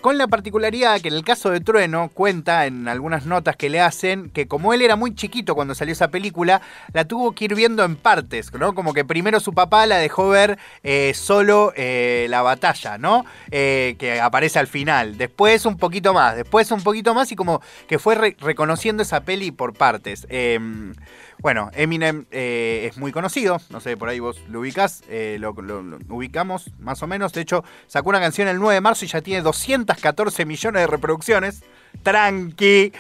Con 0.04 0.18
la 0.18 0.28
particularidad 0.28 1.00
que 1.00 1.08
en 1.08 1.14
el 1.14 1.24
caso 1.24 1.50
de 1.50 1.62
Trueno 1.62 2.10
cuenta 2.14 2.66
en 2.66 2.90
algunas 2.90 3.26
notas 3.26 3.56
que 3.56 3.70
le 3.70 3.80
hacen 3.80 4.30
que 4.32 4.50
como 4.50 4.74
él 4.74 4.82
era 4.82 4.98
muy 4.98 5.16
chiquito 5.16 5.56
cuando 5.56 5.76
salió 5.76 5.94
esa 5.94 6.10
película, 6.10 6.62
la 6.92 7.06
tuvo 7.06 7.32
que 7.32 7.46
ir 7.46 7.56
viendo 7.56 7.86
en 7.86 7.96
partes, 7.96 8.52
¿no? 8.52 8.76
Como 8.76 8.94
que 8.94 9.06
primero 9.06 9.40
su 9.40 9.54
papá 9.54 9.86
la 9.86 10.00
dejó 10.00 10.28
ver 10.28 10.60
eh, 10.84 11.14
solo 11.16 11.72
eh, 11.78 12.28
la 12.30 12.42
batalla, 12.42 12.98
¿no? 12.98 13.24
Eh, 13.50 13.96
que 13.98 14.20
aparece 14.20 14.60
al 14.60 14.68
final. 14.68 15.18
Después 15.18 15.66
un 15.66 15.78
poquito 15.78 16.14
más, 16.14 16.36
después 16.36 16.70
un 16.72 16.84
poquito 16.84 17.14
más 17.14 17.32
y 17.32 17.38
como 17.38 17.62
que 17.88 17.98
fue 17.98 18.16
reconociendo 18.16 19.04
esa 19.04 19.22
peli 19.22 19.52
por 19.52 19.72
partes. 19.72 20.28
Em, 20.30 20.94
bueno, 21.40 21.72
Eminem 21.74 22.26
es 22.32 22.98
muy 22.98 23.12
conocido, 23.12 23.60
no 23.70 23.80
sé, 23.80 23.98
por 23.98 24.08
ahí 24.10 24.20
vos 24.20 24.40
lo 24.50 24.62
ubicás, 24.62 25.04
eh, 25.10 25.38
lo, 25.40 25.52
ubicamos 26.10 26.72
más 26.80 27.04
o 27.04 27.08
menos. 27.08 27.34
De 27.34 27.42
hecho, 27.42 27.64
sacó 27.88 28.10
una 28.10 28.20
canción 28.20 28.48
el 28.48 28.60
9 28.60 28.76
de 28.76 28.82
marzo 28.82 29.06
y 29.06 29.08
ya 29.08 29.22
tiene 29.22 29.42
214 29.96 30.46
millones 30.46 30.82
de 30.82 30.88
reproducciones. 30.88 31.64
Tranqui, 32.02 32.92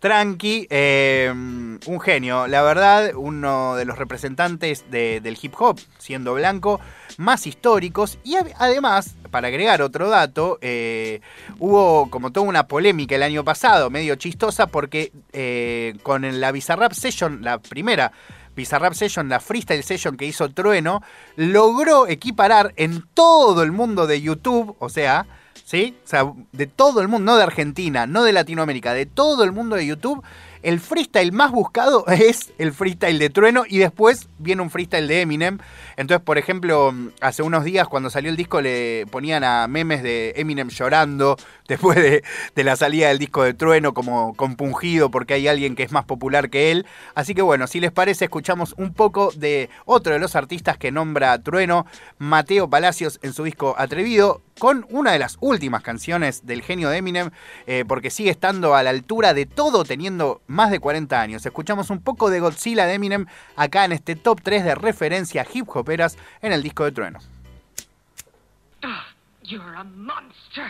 tranqui, 0.00 0.66
eh, 0.70 1.30
un 1.32 2.00
genio. 2.00 2.46
La 2.48 2.62
verdad, 2.62 3.12
uno 3.14 3.76
de 3.76 3.84
los 3.84 3.96
representantes 3.96 4.90
del 4.90 5.38
hip 5.40 5.54
hop, 5.58 5.78
siendo 5.98 6.34
blanco, 6.34 6.80
más 7.16 7.46
históricos. 7.46 8.18
Y 8.24 8.36
además, 8.58 9.14
para 9.30 9.48
agregar 9.48 9.82
otro 9.82 10.08
dato, 10.08 10.58
eh, 10.62 11.20
hubo 11.58 12.10
como 12.10 12.32
toda 12.32 12.46
una 12.46 12.66
polémica 12.66 13.14
el 13.14 13.22
año 13.22 13.44
pasado, 13.44 13.90
medio 13.90 14.16
chistosa, 14.16 14.66
porque 14.66 15.12
eh, 15.32 15.94
con 16.02 16.40
la 16.40 16.50
Bizarrap 16.50 16.92
Session, 16.92 17.42
la 17.42 17.58
primera 17.58 18.12
Bizarrap 18.56 18.94
Session, 18.94 19.28
la 19.28 19.40
Freestyle 19.40 19.82
Session 19.82 20.16
que 20.16 20.26
hizo 20.26 20.48
Trueno, 20.50 21.02
logró 21.36 22.08
equiparar 22.08 22.72
en 22.76 23.04
todo 23.14 23.62
el 23.62 23.72
mundo 23.72 24.06
de 24.06 24.20
YouTube, 24.20 24.76
o 24.80 24.88
sea, 24.88 25.26
¿sí? 25.64 25.96
O 26.04 26.08
sea, 26.08 26.32
de 26.52 26.66
todo 26.66 27.00
el 27.00 27.08
mundo, 27.08 27.32
no 27.32 27.36
de 27.36 27.44
Argentina, 27.44 28.06
no 28.06 28.24
de 28.24 28.32
Latinoamérica, 28.32 28.92
de 28.92 29.06
todo 29.06 29.44
el 29.44 29.52
mundo 29.52 29.76
de 29.76 29.86
YouTube, 29.86 30.24
el 30.62 30.78
freestyle 30.78 31.32
más 31.32 31.52
buscado 31.52 32.06
es 32.08 32.52
el 32.58 32.72
freestyle 32.72 33.18
de 33.18 33.30
Trueno 33.30 33.64
y 33.66 33.78
después 33.78 34.28
viene 34.38 34.62
un 34.62 34.70
freestyle 34.70 35.08
de 35.08 35.22
Eminem. 35.22 35.58
Entonces, 35.96 36.24
por 36.24 36.38
ejemplo, 36.38 36.94
hace 37.20 37.42
unos 37.42 37.64
días 37.64 37.88
cuando 37.88 38.10
salió 38.10 38.30
el 38.30 38.36
disco 38.36 38.60
le 38.60 39.06
ponían 39.10 39.44
a 39.44 39.66
memes 39.68 40.02
de 40.02 40.34
Eminem 40.36 40.68
llorando 40.68 41.36
después 41.68 41.96
de, 41.96 42.22
la 42.62 42.76
salida 42.76 43.08
del 43.08 43.18
disco 43.18 43.42
de 43.42 43.54
Trueno 43.54 43.94
como 43.94 44.34
compungido 44.34 45.10
porque 45.10 45.34
hay 45.34 45.48
alguien 45.48 45.76
que 45.76 45.82
es 45.82 45.92
más 45.92 46.04
popular 46.04 46.50
que 46.50 46.70
él. 46.70 46.86
Así 47.14 47.34
que 47.34 47.42
bueno, 47.42 47.66
si 47.66 47.80
les 47.80 47.92
parece, 47.92 48.26
escuchamos 48.26 48.74
un 48.76 48.92
poco 48.92 49.32
de 49.34 49.70
otro 49.86 50.12
de 50.12 50.18
los 50.18 50.36
artistas 50.36 50.76
que 50.76 50.92
nombra 50.92 51.42
Trueno, 51.42 51.86
Mateo 52.18 52.68
Palacios, 52.68 53.18
en 53.22 53.32
su 53.32 53.44
disco 53.44 53.74
Atrevido, 53.78 54.42
con 54.60 54.86
una 54.90 55.12
de 55.12 55.18
las 55.18 55.38
últimas 55.40 55.82
canciones 55.82 56.46
del 56.46 56.62
genio 56.62 56.90
de 56.90 56.98
Eminem, 56.98 57.30
eh, 57.66 57.84
porque 57.88 58.10
sigue 58.10 58.30
estando 58.30 58.76
a 58.76 58.82
la 58.82 58.90
altura 58.90 59.32
de 59.32 59.46
todo 59.46 59.84
teniendo 59.84 60.42
más 60.46 60.70
de 60.70 60.78
40 60.78 61.18
años. 61.18 61.46
Escuchamos 61.46 61.88
un 61.88 62.00
poco 62.00 62.28
de 62.28 62.40
Godzilla 62.40 62.86
de 62.86 62.94
Eminem 62.94 63.24
acá 63.56 63.86
en 63.86 63.92
este 63.92 64.16
top 64.16 64.42
3 64.42 64.62
de 64.62 64.74
referencia 64.74 65.46
hip 65.52 65.66
hoperas 65.74 66.18
en 66.42 66.52
el 66.52 66.62
disco 66.62 66.84
de 66.84 66.92
Trueno. 66.92 67.20
Ah, 68.82 69.06
you're 69.42 69.74
a 69.76 69.84
monster. 69.84 70.66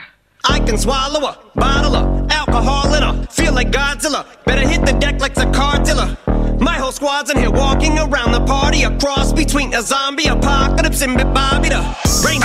I 0.48 0.60
can 0.60 0.78
swallow 0.78 1.26
a 1.26 1.38
bottle 1.56 1.96
of 1.96 2.30
alcohol 2.30 2.94
in 2.94 3.02
a 3.02 3.26
feel 3.26 3.52
like 3.52 3.72
Godzilla. 3.72 4.24
Better 4.46 4.66
hit 4.66 4.86
the 4.86 4.92
deck 4.92 5.20
like 5.20 5.36
a 5.36 5.50
car 5.50 5.82
dealer. 5.82 6.16
My 6.60 6.78
whole 6.78 6.92
squad's 6.92 7.30
in 7.30 7.38
here 7.38 7.50
walking 7.50 7.98
around 7.98 8.32
the 8.32 8.40
party, 8.46 8.84
a 8.84 8.96
cross 8.98 9.32
between 9.32 9.74
a 9.74 9.82
zombie 9.82 10.28
apocalypse 10.28 11.02
and 11.02 11.16
Bobby 11.34 11.70
the 11.70 11.80
Rain 12.24 12.40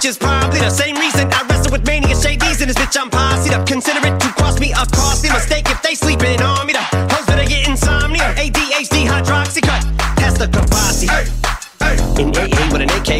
which 0.00 0.08
is 0.08 0.16
probably 0.16 0.58
the 0.60 0.70
same 0.70 0.96
reason 0.96 1.28
I 1.30 1.46
wrestle 1.46 1.72
with 1.72 1.84
mania 1.86 2.16
shades 2.16 2.62
in 2.62 2.68
this 2.68 2.76
bitch. 2.78 2.98
I'm 2.98 3.10
posse 3.10 3.52
up. 3.52 3.66
Consider 3.66 3.98
it 3.98 4.18
to 4.18 4.28
cost 4.32 4.58
me 4.58 4.72
a 4.72 4.86
costly 4.96 5.28
mistake 5.28 5.68
if 5.68 5.82
they 5.82 5.94
sleeping 5.94 6.40
on 6.40 6.66
me. 6.66 6.72
The 6.72 6.80
hoes 6.80 7.26
better 7.26 7.46
get 7.46 7.68
insomnia, 7.68 8.32
ADHD, 8.36 9.06
hydroxy 9.06 9.60
cut. 9.60 9.84
That's 10.16 10.38
the 10.38 10.48
capacity. 10.48 11.08
Hey. 11.08 11.39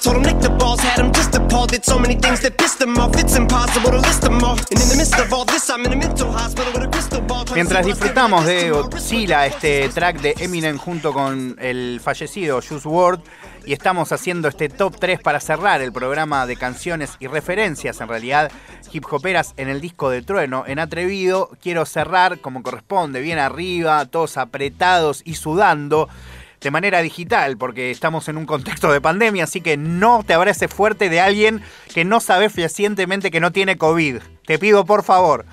Told 0.00 0.16
him 0.16 0.22
Nick 0.22 0.40
the 0.40 0.50
balls 0.50 0.80
had 0.80 0.98
him 0.98 1.12
just 1.12 1.34
appalled. 1.34 1.70
Did 1.70 1.84
so 1.84 1.98
many 1.98 2.14
things 2.14 2.40
that 2.42 2.56
pissed 2.56 2.80
him 2.80 2.96
off. 2.98 3.16
It's 3.16 3.36
impossible 3.36 3.90
to 3.90 3.98
list 3.98 4.22
them 4.22 4.42
all. 4.44 4.58
And 4.70 4.80
in 4.80 4.88
the 4.88 4.96
midst 4.96 5.18
of 5.18 5.32
all 5.32 5.44
this, 5.44 5.68
I'm 5.70 5.84
in 5.84 5.92
a 5.92 5.96
mental 5.96 6.30
hospital 6.30 6.72
with 6.72 6.84
a 6.84 6.88
crystal 6.88 7.20
ball. 7.20 7.44
Mientras 7.54 7.86
disfrutamos 7.86 8.44
de 8.44 8.70
Godzilla, 8.70 9.46
este 9.46 9.88
track 9.88 10.20
de 10.20 10.34
Eminem 10.38 10.78
junto 10.78 11.12
con 11.12 11.56
el 11.60 12.00
fallecido 12.02 12.60
Juice 12.60 12.88
WRLD, 12.88 13.20
y 13.64 13.72
estamos 13.72 14.12
haciendo 14.12 14.48
este 14.48 14.68
top 14.68 14.96
3 14.98 15.20
para 15.20 15.40
cerrar 15.40 15.80
el 15.80 15.92
programa 15.92 16.46
de 16.46 16.56
canciones 16.56 17.16
y 17.18 17.26
referencias, 17.26 18.00
en 18.00 18.08
realidad, 18.08 18.52
hip 18.92 19.04
hoperas 19.10 19.54
en 19.56 19.68
el 19.68 19.80
disco 19.80 20.08
de 20.10 20.22
Trueno. 20.22 20.64
En 20.66 20.78
Atrevido, 20.78 21.50
quiero 21.60 21.84
cerrar 21.84 22.38
como 22.40 22.62
corresponde, 22.62 23.20
bien 23.20 23.38
arriba, 23.38 24.04
todos 24.06 24.36
apretados 24.36 25.22
y 25.24 25.34
sudando 25.34 26.08
de 26.60 26.70
manera 26.70 27.02
digital, 27.02 27.56
porque 27.56 27.90
estamos 27.90 28.28
en 28.28 28.36
un 28.36 28.46
contexto 28.46 28.92
de 28.92 29.00
pandemia, 29.00 29.44
así 29.44 29.60
que 29.60 29.76
no 29.76 30.24
te 30.24 30.34
abraces 30.34 30.72
fuerte 30.72 31.08
de 31.08 31.20
alguien 31.20 31.62
que 31.92 32.04
no 32.04 32.20
sabe 32.20 32.50
fehacientemente 32.50 33.30
que 33.30 33.40
no 33.40 33.52
tiene 33.52 33.76
COVID. 33.76 34.18
Te 34.46 34.58
pido 34.58 34.84
por 34.84 35.02
favor. 35.02 35.44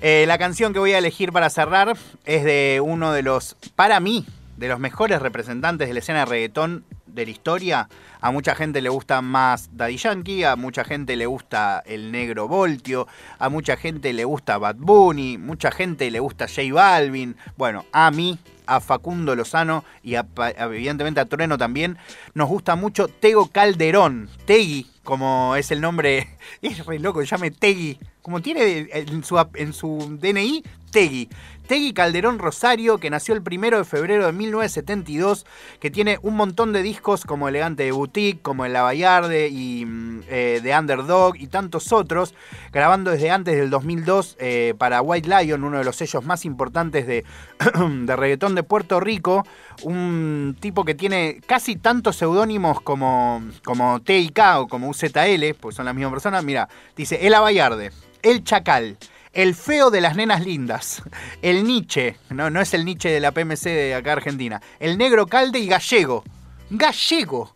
Eh, 0.00 0.24
la 0.28 0.38
canción 0.38 0.72
que 0.72 0.78
voy 0.78 0.92
a 0.92 0.98
elegir 0.98 1.32
para 1.32 1.50
cerrar 1.50 1.96
es 2.24 2.44
de 2.44 2.80
uno 2.82 3.12
de 3.12 3.22
los, 3.22 3.56
para 3.74 3.98
mí, 3.98 4.26
de 4.56 4.68
los 4.68 4.78
mejores 4.78 5.20
representantes 5.20 5.88
de 5.88 5.94
la 5.94 6.00
escena 6.00 6.20
de 6.20 6.26
reggaetón 6.26 6.84
de 7.08 7.24
la 7.24 7.30
historia. 7.30 7.88
A 8.20 8.30
mucha 8.30 8.54
gente 8.54 8.80
le 8.80 8.88
gusta 8.88 9.22
más 9.22 9.70
Daddy 9.72 9.96
Yankee, 9.96 10.44
a 10.44 10.56
mucha 10.56 10.84
gente 10.84 11.16
le 11.16 11.26
gusta 11.26 11.82
el 11.86 12.12
negro 12.12 12.48
Voltio, 12.48 13.06
a 13.38 13.48
mucha 13.48 13.76
gente 13.76 14.12
le 14.12 14.24
gusta 14.24 14.58
Bad 14.58 14.76
Bunny, 14.78 15.38
mucha 15.38 15.70
gente 15.70 16.10
le 16.10 16.20
gusta 16.20 16.46
J 16.46 16.72
Balvin. 16.72 17.36
Bueno, 17.56 17.84
a 17.92 18.10
mí 18.10 18.38
a 18.68 18.80
Facundo 18.80 19.34
Lozano 19.34 19.82
y 20.02 20.14
evidentemente 20.14 21.20
a 21.20 21.24
Trueno 21.24 21.58
también. 21.58 21.98
Nos 22.34 22.48
gusta 22.48 22.76
mucho 22.76 23.08
Tego 23.08 23.48
Calderón, 23.48 24.28
Tegui, 24.44 24.86
como 25.02 25.56
es 25.56 25.70
el 25.70 25.80
nombre, 25.80 26.28
es 26.62 26.84
re 26.86 26.98
loco, 26.98 27.22
llame 27.22 27.50
Tegui, 27.50 27.98
como 28.22 28.40
tiene 28.42 28.88
en 28.92 29.24
su, 29.24 29.42
en 29.54 29.72
su 29.72 30.18
DNI, 30.20 30.62
Tegui. 30.92 31.28
Tegui 31.68 31.92
Calderón 31.92 32.38
Rosario, 32.38 32.96
que 32.96 33.10
nació 33.10 33.34
el 33.34 33.42
primero 33.42 33.76
de 33.76 33.84
febrero 33.84 34.24
de 34.24 34.32
1972, 34.32 35.44
que 35.80 35.90
tiene 35.90 36.18
un 36.22 36.34
montón 36.34 36.72
de 36.72 36.82
discos 36.82 37.26
como 37.26 37.46
Elegante 37.46 37.82
de 37.82 37.92
Boutique, 37.92 38.40
como 38.40 38.64
El 38.64 38.72
Lavallarde 38.72 39.48
y 39.48 39.84
mm, 39.84 40.22
eh, 40.28 40.60
The 40.62 40.78
Underdog 40.78 41.36
y 41.36 41.46
tantos 41.48 41.92
otros, 41.92 42.34
grabando 42.72 43.10
desde 43.10 43.30
antes 43.30 43.54
del 43.54 43.68
2002 43.68 44.36
eh, 44.40 44.74
para 44.78 45.02
White 45.02 45.28
Lion, 45.28 45.62
uno 45.62 45.76
de 45.76 45.84
los 45.84 45.96
sellos 45.96 46.24
más 46.24 46.46
importantes 46.46 47.06
de, 47.06 47.26
de 48.06 48.16
reggaetón 48.16 48.54
de 48.54 48.62
Puerto 48.62 48.98
Rico, 48.98 49.46
un 49.82 50.56
tipo 50.58 50.86
que 50.86 50.94
tiene 50.94 51.42
casi 51.46 51.76
tantos 51.76 52.16
seudónimos 52.16 52.80
como, 52.80 53.42
como 53.62 54.00
TIK 54.00 54.40
o 54.56 54.68
como 54.68 54.88
UZL, 54.88 55.54
pues 55.60 55.76
son 55.76 55.84
las 55.84 55.94
mismas 55.94 56.12
personas. 56.12 56.42
Mira, 56.42 56.66
dice 56.96 57.26
El 57.26 57.34
Abayarde, 57.34 57.92
El 58.22 58.42
Chacal. 58.42 58.96
El 59.32 59.54
feo 59.54 59.90
de 59.90 60.00
las 60.00 60.16
nenas 60.16 60.44
lindas. 60.44 61.02
El 61.42 61.64
Nietzsche. 61.64 62.16
No, 62.30 62.50
no 62.50 62.60
es 62.60 62.74
el 62.74 62.84
Nietzsche 62.84 63.10
de 63.10 63.20
la 63.20 63.32
PMC 63.32 63.64
de 63.64 63.94
acá 63.94 64.12
Argentina. 64.12 64.60
El 64.80 64.98
negro 64.98 65.26
calde 65.26 65.58
y 65.58 65.66
gallego. 65.66 66.24
Gallego. 66.70 67.54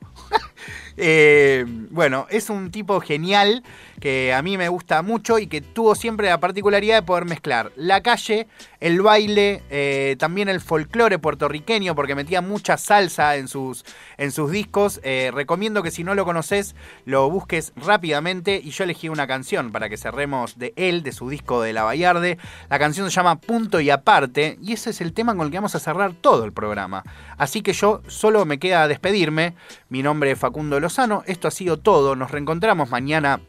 Eh, 0.96 1.64
bueno, 1.90 2.26
es 2.30 2.50
un 2.50 2.70
tipo 2.70 3.00
genial 3.00 3.62
que 4.00 4.34
a 4.34 4.42
mí 4.42 4.58
me 4.58 4.68
gusta 4.68 5.00
mucho 5.02 5.38
y 5.38 5.46
que 5.46 5.60
tuvo 5.60 5.94
siempre 5.94 6.28
la 6.28 6.40
particularidad 6.40 6.96
de 6.96 7.02
poder 7.02 7.24
mezclar 7.24 7.70
la 7.76 8.02
calle, 8.02 8.48
el 8.80 9.00
baile, 9.00 9.62
eh, 9.70 10.16
también 10.18 10.48
el 10.48 10.60
folclore 10.60 11.20
puertorriqueño, 11.20 11.94
porque 11.94 12.16
metía 12.16 12.40
mucha 12.40 12.76
salsa 12.76 13.36
en 13.36 13.46
sus, 13.46 13.84
en 14.18 14.32
sus 14.32 14.50
discos. 14.50 15.00
Eh, 15.04 15.30
recomiendo 15.32 15.84
que 15.84 15.92
si 15.92 16.02
no 16.02 16.16
lo 16.16 16.24
conoces, 16.24 16.74
lo 17.04 17.30
busques 17.30 17.72
rápidamente. 17.76 18.60
Y 18.62 18.70
yo 18.70 18.84
elegí 18.84 19.08
una 19.08 19.28
canción 19.28 19.70
para 19.70 19.88
que 19.88 19.96
cerremos 19.96 20.58
de 20.58 20.72
él, 20.76 21.04
de 21.04 21.12
su 21.12 21.28
disco 21.28 21.62
de 21.62 21.72
La 21.72 21.84
Vallarde. 21.84 22.38
La 22.68 22.80
canción 22.80 23.08
se 23.08 23.14
llama 23.14 23.40
Punto 23.40 23.80
y 23.80 23.90
Aparte, 23.90 24.58
y 24.60 24.72
ese 24.72 24.90
es 24.90 25.00
el 25.00 25.12
tema 25.12 25.36
con 25.36 25.46
el 25.46 25.52
que 25.52 25.58
vamos 25.58 25.76
a 25.76 25.80
cerrar 25.80 26.12
todo 26.14 26.44
el 26.44 26.52
programa. 26.52 27.04
Así 27.38 27.62
que 27.62 27.72
yo 27.72 28.02
solo 28.08 28.44
me 28.46 28.58
queda 28.58 28.88
despedirme. 28.88 29.54
Mi 29.88 30.02
nombre 30.02 30.32
es 30.32 30.38
Facundo 30.38 30.80
Lozano. 30.82 31.22
Esto 31.26 31.48
ha 31.48 31.50
sido 31.50 31.78
todo. 31.78 32.16
Nos 32.16 32.30
reencontramos 32.30 32.90
mañana 32.90 33.40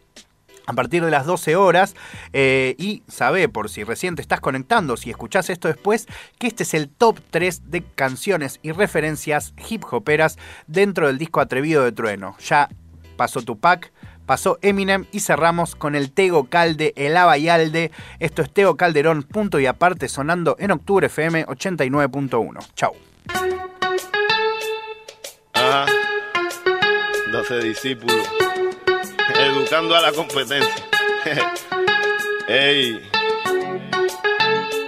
a 0.65 0.73
partir 0.73 1.03
de 1.03 1.11
las 1.11 1.25
12 1.25 1.55
horas. 1.55 1.95
Eh, 2.31 2.75
y 2.77 3.03
sabe, 3.07 3.49
por 3.49 3.69
si 3.69 3.83
recién 3.83 4.15
te 4.15 4.21
estás 4.21 4.39
conectando, 4.39 4.97
si 4.97 5.09
escuchás 5.09 5.49
esto 5.49 5.67
después, 5.67 6.07
que 6.39 6.47
este 6.47 6.63
es 6.63 6.73
el 6.73 6.89
top 6.89 7.19
3 7.31 7.69
de 7.69 7.83
canciones 7.83 8.59
y 8.61 8.71
referencias 8.71 9.53
hip 9.69 9.83
hoperas 9.91 10.37
dentro 10.67 11.07
del 11.07 11.17
disco 11.17 11.41
Atrevido 11.41 11.83
de 11.83 11.91
Trueno. 11.91 12.37
Ya 12.39 12.69
pasó 13.17 13.41
Tupac. 13.41 13.91
Pasó 14.25 14.57
Eminem 14.61 15.05
y 15.11 15.19
cerramos 15.19 15.75
con 15.75 15.95
el 15.95 16.13
Tego 16.13 16.45
Calde, 16.45 16.93
el 16.95 17.17
Abayalde. 17.17 17.91
Esto 18.19 18.41
es 18.41 18.49
Tego 18.49 18.77
Calderón, 18.77 19.23
punto 19.23 19.59
y 19.59 19.65
aparte, 19.65 20.07
sonando 20.07 20.55
en 20.59 20.71
Octubre 20.71 21.07
FM 21.07 21.45
89.1. 21.45 22.65
Chau. 22.73 22.93
Ajá. 25.53 25.85
12 27.49 27.59
discípulos 27.59 28.25
educando 29.37 29.95
a 29.95 30.01
la 30.01 30.13
competencia. 30.13 30.73
Ey, 32.47 33.01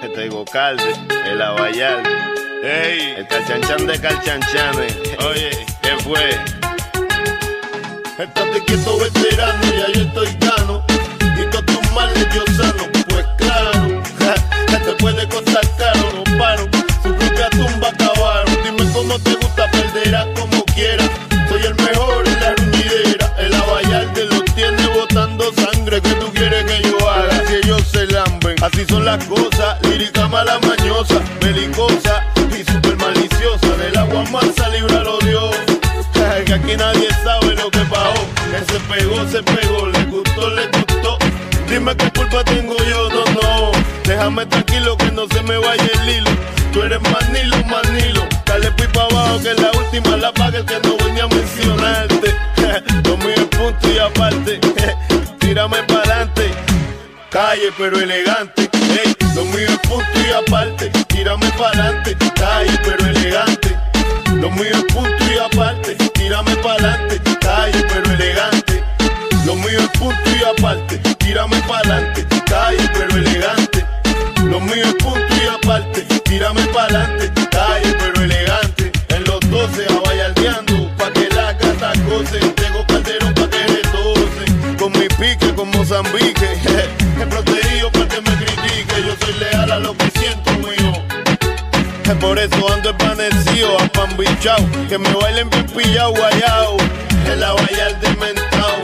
este 0.02 0.30
Gocalde, 0.30 0.84
el 1.26 1.42
Abayal, 1.42 2.02
ey, 2.64 3.16
el 3.18 3.28
Calchanchan 3.28 3.86
de 3.88 4.00
Calchanchanes. 4.00 4.96
Oye, 5.26 5.66
¿qué 5.82 6.04
fue? 6.04 6.30
Estate 8.20 8.64
quieto, 8.66 9.00
veterano, 9.00 9.64
ya 9.64 9.88
yo 9.94 10.02
estoy 10.02 10.38
gano. 10.40 10.86
Y 11.38 11.50
todos 11.50 11.66
tus 11.66 11.92
males 11.92 12.28
yo 12.34 12.44
sano, 12.54 12.90
las 29.16 29.26
cosas. 29.26 29.82
Lírica 29.84 30.28
mala 30.28 30.60
mañosa, 30.60 31.22
belicosa 31.42 32.24
y 32.52 32.64
super 32.72 32.98
maliciosa. 32.98 33.68
Del 33.78 33.98
agua 33.98 34.24
mansa, 34.32 34.70
líbralo 34.70 35.18
Dios. 35.20 35.56
Que 36.46 36.54
aquí 36.54 36.76
nadie 36.76 37.08
sabe 37.24 37.56
lo 37.56 37.72
que 37.72 37.80
pasó. 37.86 38.26
Que 38.52 38.60
se 38.72 38.80
pegó, 38.82 39.28
se 39.28 39.42
pegó, 39.44 39.88
le 39.88 40.04
gustó, 40.06 40.50
le 40.50 40.68
gustó. 40.68 41.18
Dime 41.70 41.96
qué 41.96 42.12
culpa 42.12 42.44
tengo 42.44 42.76
yo, 42.78 43.10
no, 43.10 43.24
no. 43.42 43.72
Déjame 44.04 44.46
tranquilo 44.46 44.98
que 44.98 45.12
no 45.12 45.28
se 45.28 45.42
me 45.44 45.58
vaya 45.58 45.90
el 46.02 46.10
hilo. 46.10 46.32
Tú 46.74 46.84
eres 46.84 47.02
manilo, 47.02 47.58
manilo. 47.66 48.22
Dale 48.46 48.72
pipa 48.72 49.04
abajo 49.04 49.40
que 49.42 49.54
la 49.54 49.72
última 49.72 50.18
la 50.18 50.32
paga 50.34 50.66
que 50.66 50.80
no 50.84 50.98
voy 50.98 51.20
a 51.20 51.28
mencionarte. 51.28 52.36
Lo 53.10 53.18
mío 53.18 53.36
es 53.36 53.46
punto 53.46 53.90
y 53.90 53.98
aparte. 53.98 54.60
Tírame 55.40 55.82
para 55.84 56.02
adelante. 56.02 56.52
Calle 57.30 57.72
pero 57.78 58.00
elegante. 58.00 58.65
Lo 59.36 59.46
mío 59.46 59.68
es 59.68 59.80
punto 59.88 60.20
y 60.28 60.32
aparte. 60.32 60.90
Tírame 61.08 61.50
para 61.52 61.84
adelante. 61.84 62.18
Calle 62.36 62.80
pero 62.84 63.06
elegante. 63.06 63.76
Lo 64.42 64.50
mío 64.50 64.72
es 64.72 64.94
punto 64.94 65.24
y 65.32 65.38
aparte. 65.38 65.96
Tírame 66.14 66.56
para 66.58 66.74
adelante. 66.74 67.22
Calle 67.40 67.86
pero 67.88 68.12
elegante. 68.14 68.66
aparte, 70.46 70.98
tírame 71.18 71.58
pa'lante, 71.68 72.26
calle 72.46 72.90
pero 72.94 73.16
elegante. 73.18 73.86
Lo 74.44 74.60
mío 74.60 74.84
es 74.84 74.94
punto 74.96 75.36
y 75.44 75.48
aparte, 75.48 76.02
tírame 76.24 76.62
pa'lante, 76.68 77.15
Por 92.14 92.40
eso 92.40 92.74
ando 92.74 92.90
espanecido, 92.90 93.80
apambichao, 93.80 94.58
que 94.88 94.98
me 94.98 95.12
bailen 95.14 95.50
bien 95.50 95.66
pillao, 95.68 96.12
guayao, 96.12 96.78
en 97.28 97.40
la 97.40 97.52
bayal 97.54 98.00
dementao, 98.00 98.82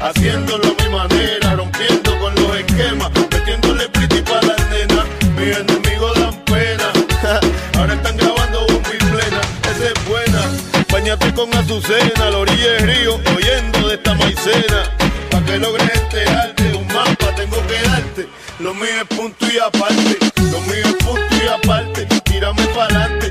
haciéndolo 0.00 0.76
a 0.78 0.82
mi 0.82 0.88
manera, 0.88 1.54
rompiendo 1.54 2.18
con 2.18 2.34
los 2.36 2.56
esquemas, 2.56 3.10
metiéndole 3.32 3.88
pretty 3.88 4.22
pa' 4.22 4.42
las 4.42 4.70
nenas, 4.70 5.04
mis 5.36 5.56
enemigos 5.56 6.20
dan 6.20 6.44
pena, 6.44 6.92
ahora 7.78 7.94
están 7.94 8.16
grabando 8.16 8.66
bomba 8.66 8.90
y 8.94 8.98
plena, 8.98 9.40
esa 9.62 9.86
es 9.86 10.08
buena, 10.08 10.40
bañate 10.92 11.34
con 11.34 11.52
Azucena, 11.54 12.30
la 12.30 12.38
orilla 12.38 12.72
del 12.74 12.86
río, 12.86 13.20
oyendo 13.36 13.88
de 13.88 13.94
esta 13.94 14.14
maicena, 14.14 14.84
pa' 15.30 15.40
que 15.44 15.58
logres 15.58 15.90
este 15.94 16.28
arte, 16.28 16.74
un 16.74 16.86
mapa 16.88 17.34
tengo 17.34 17.56
que 17.66 17.88
darte, 17.88 18.28
lo 18.60 18.72
mío 18.74 19.00
es 19.00 19.16
punto 19.16 19.46
y 19.52 19.58
aparte, 19.58 20.18
lo 20.36 20.60
mío 20.60 20.84
es 20.84 20.94
punto 21.04 21.34
y 21.42 21.48
aparte, 21.48 21.97
pa'lante, 22.78 23.27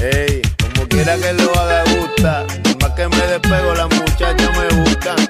Ey, 0.00 0.40
como 0.62 0.88
quiera 0.88 1.16
que 1.16 1.32
lo 1.32 1.52
haga, 1.58 1.82
gusta. 1.96 2.46
Más 2.80 2.90
que 2.92 3.08
me 3.08 3.26
despego, 3.26 3.74
las 3.74 3.88
muchachas 3.88 4.50
me 4.56 4.82
buscan. 4.82 5.29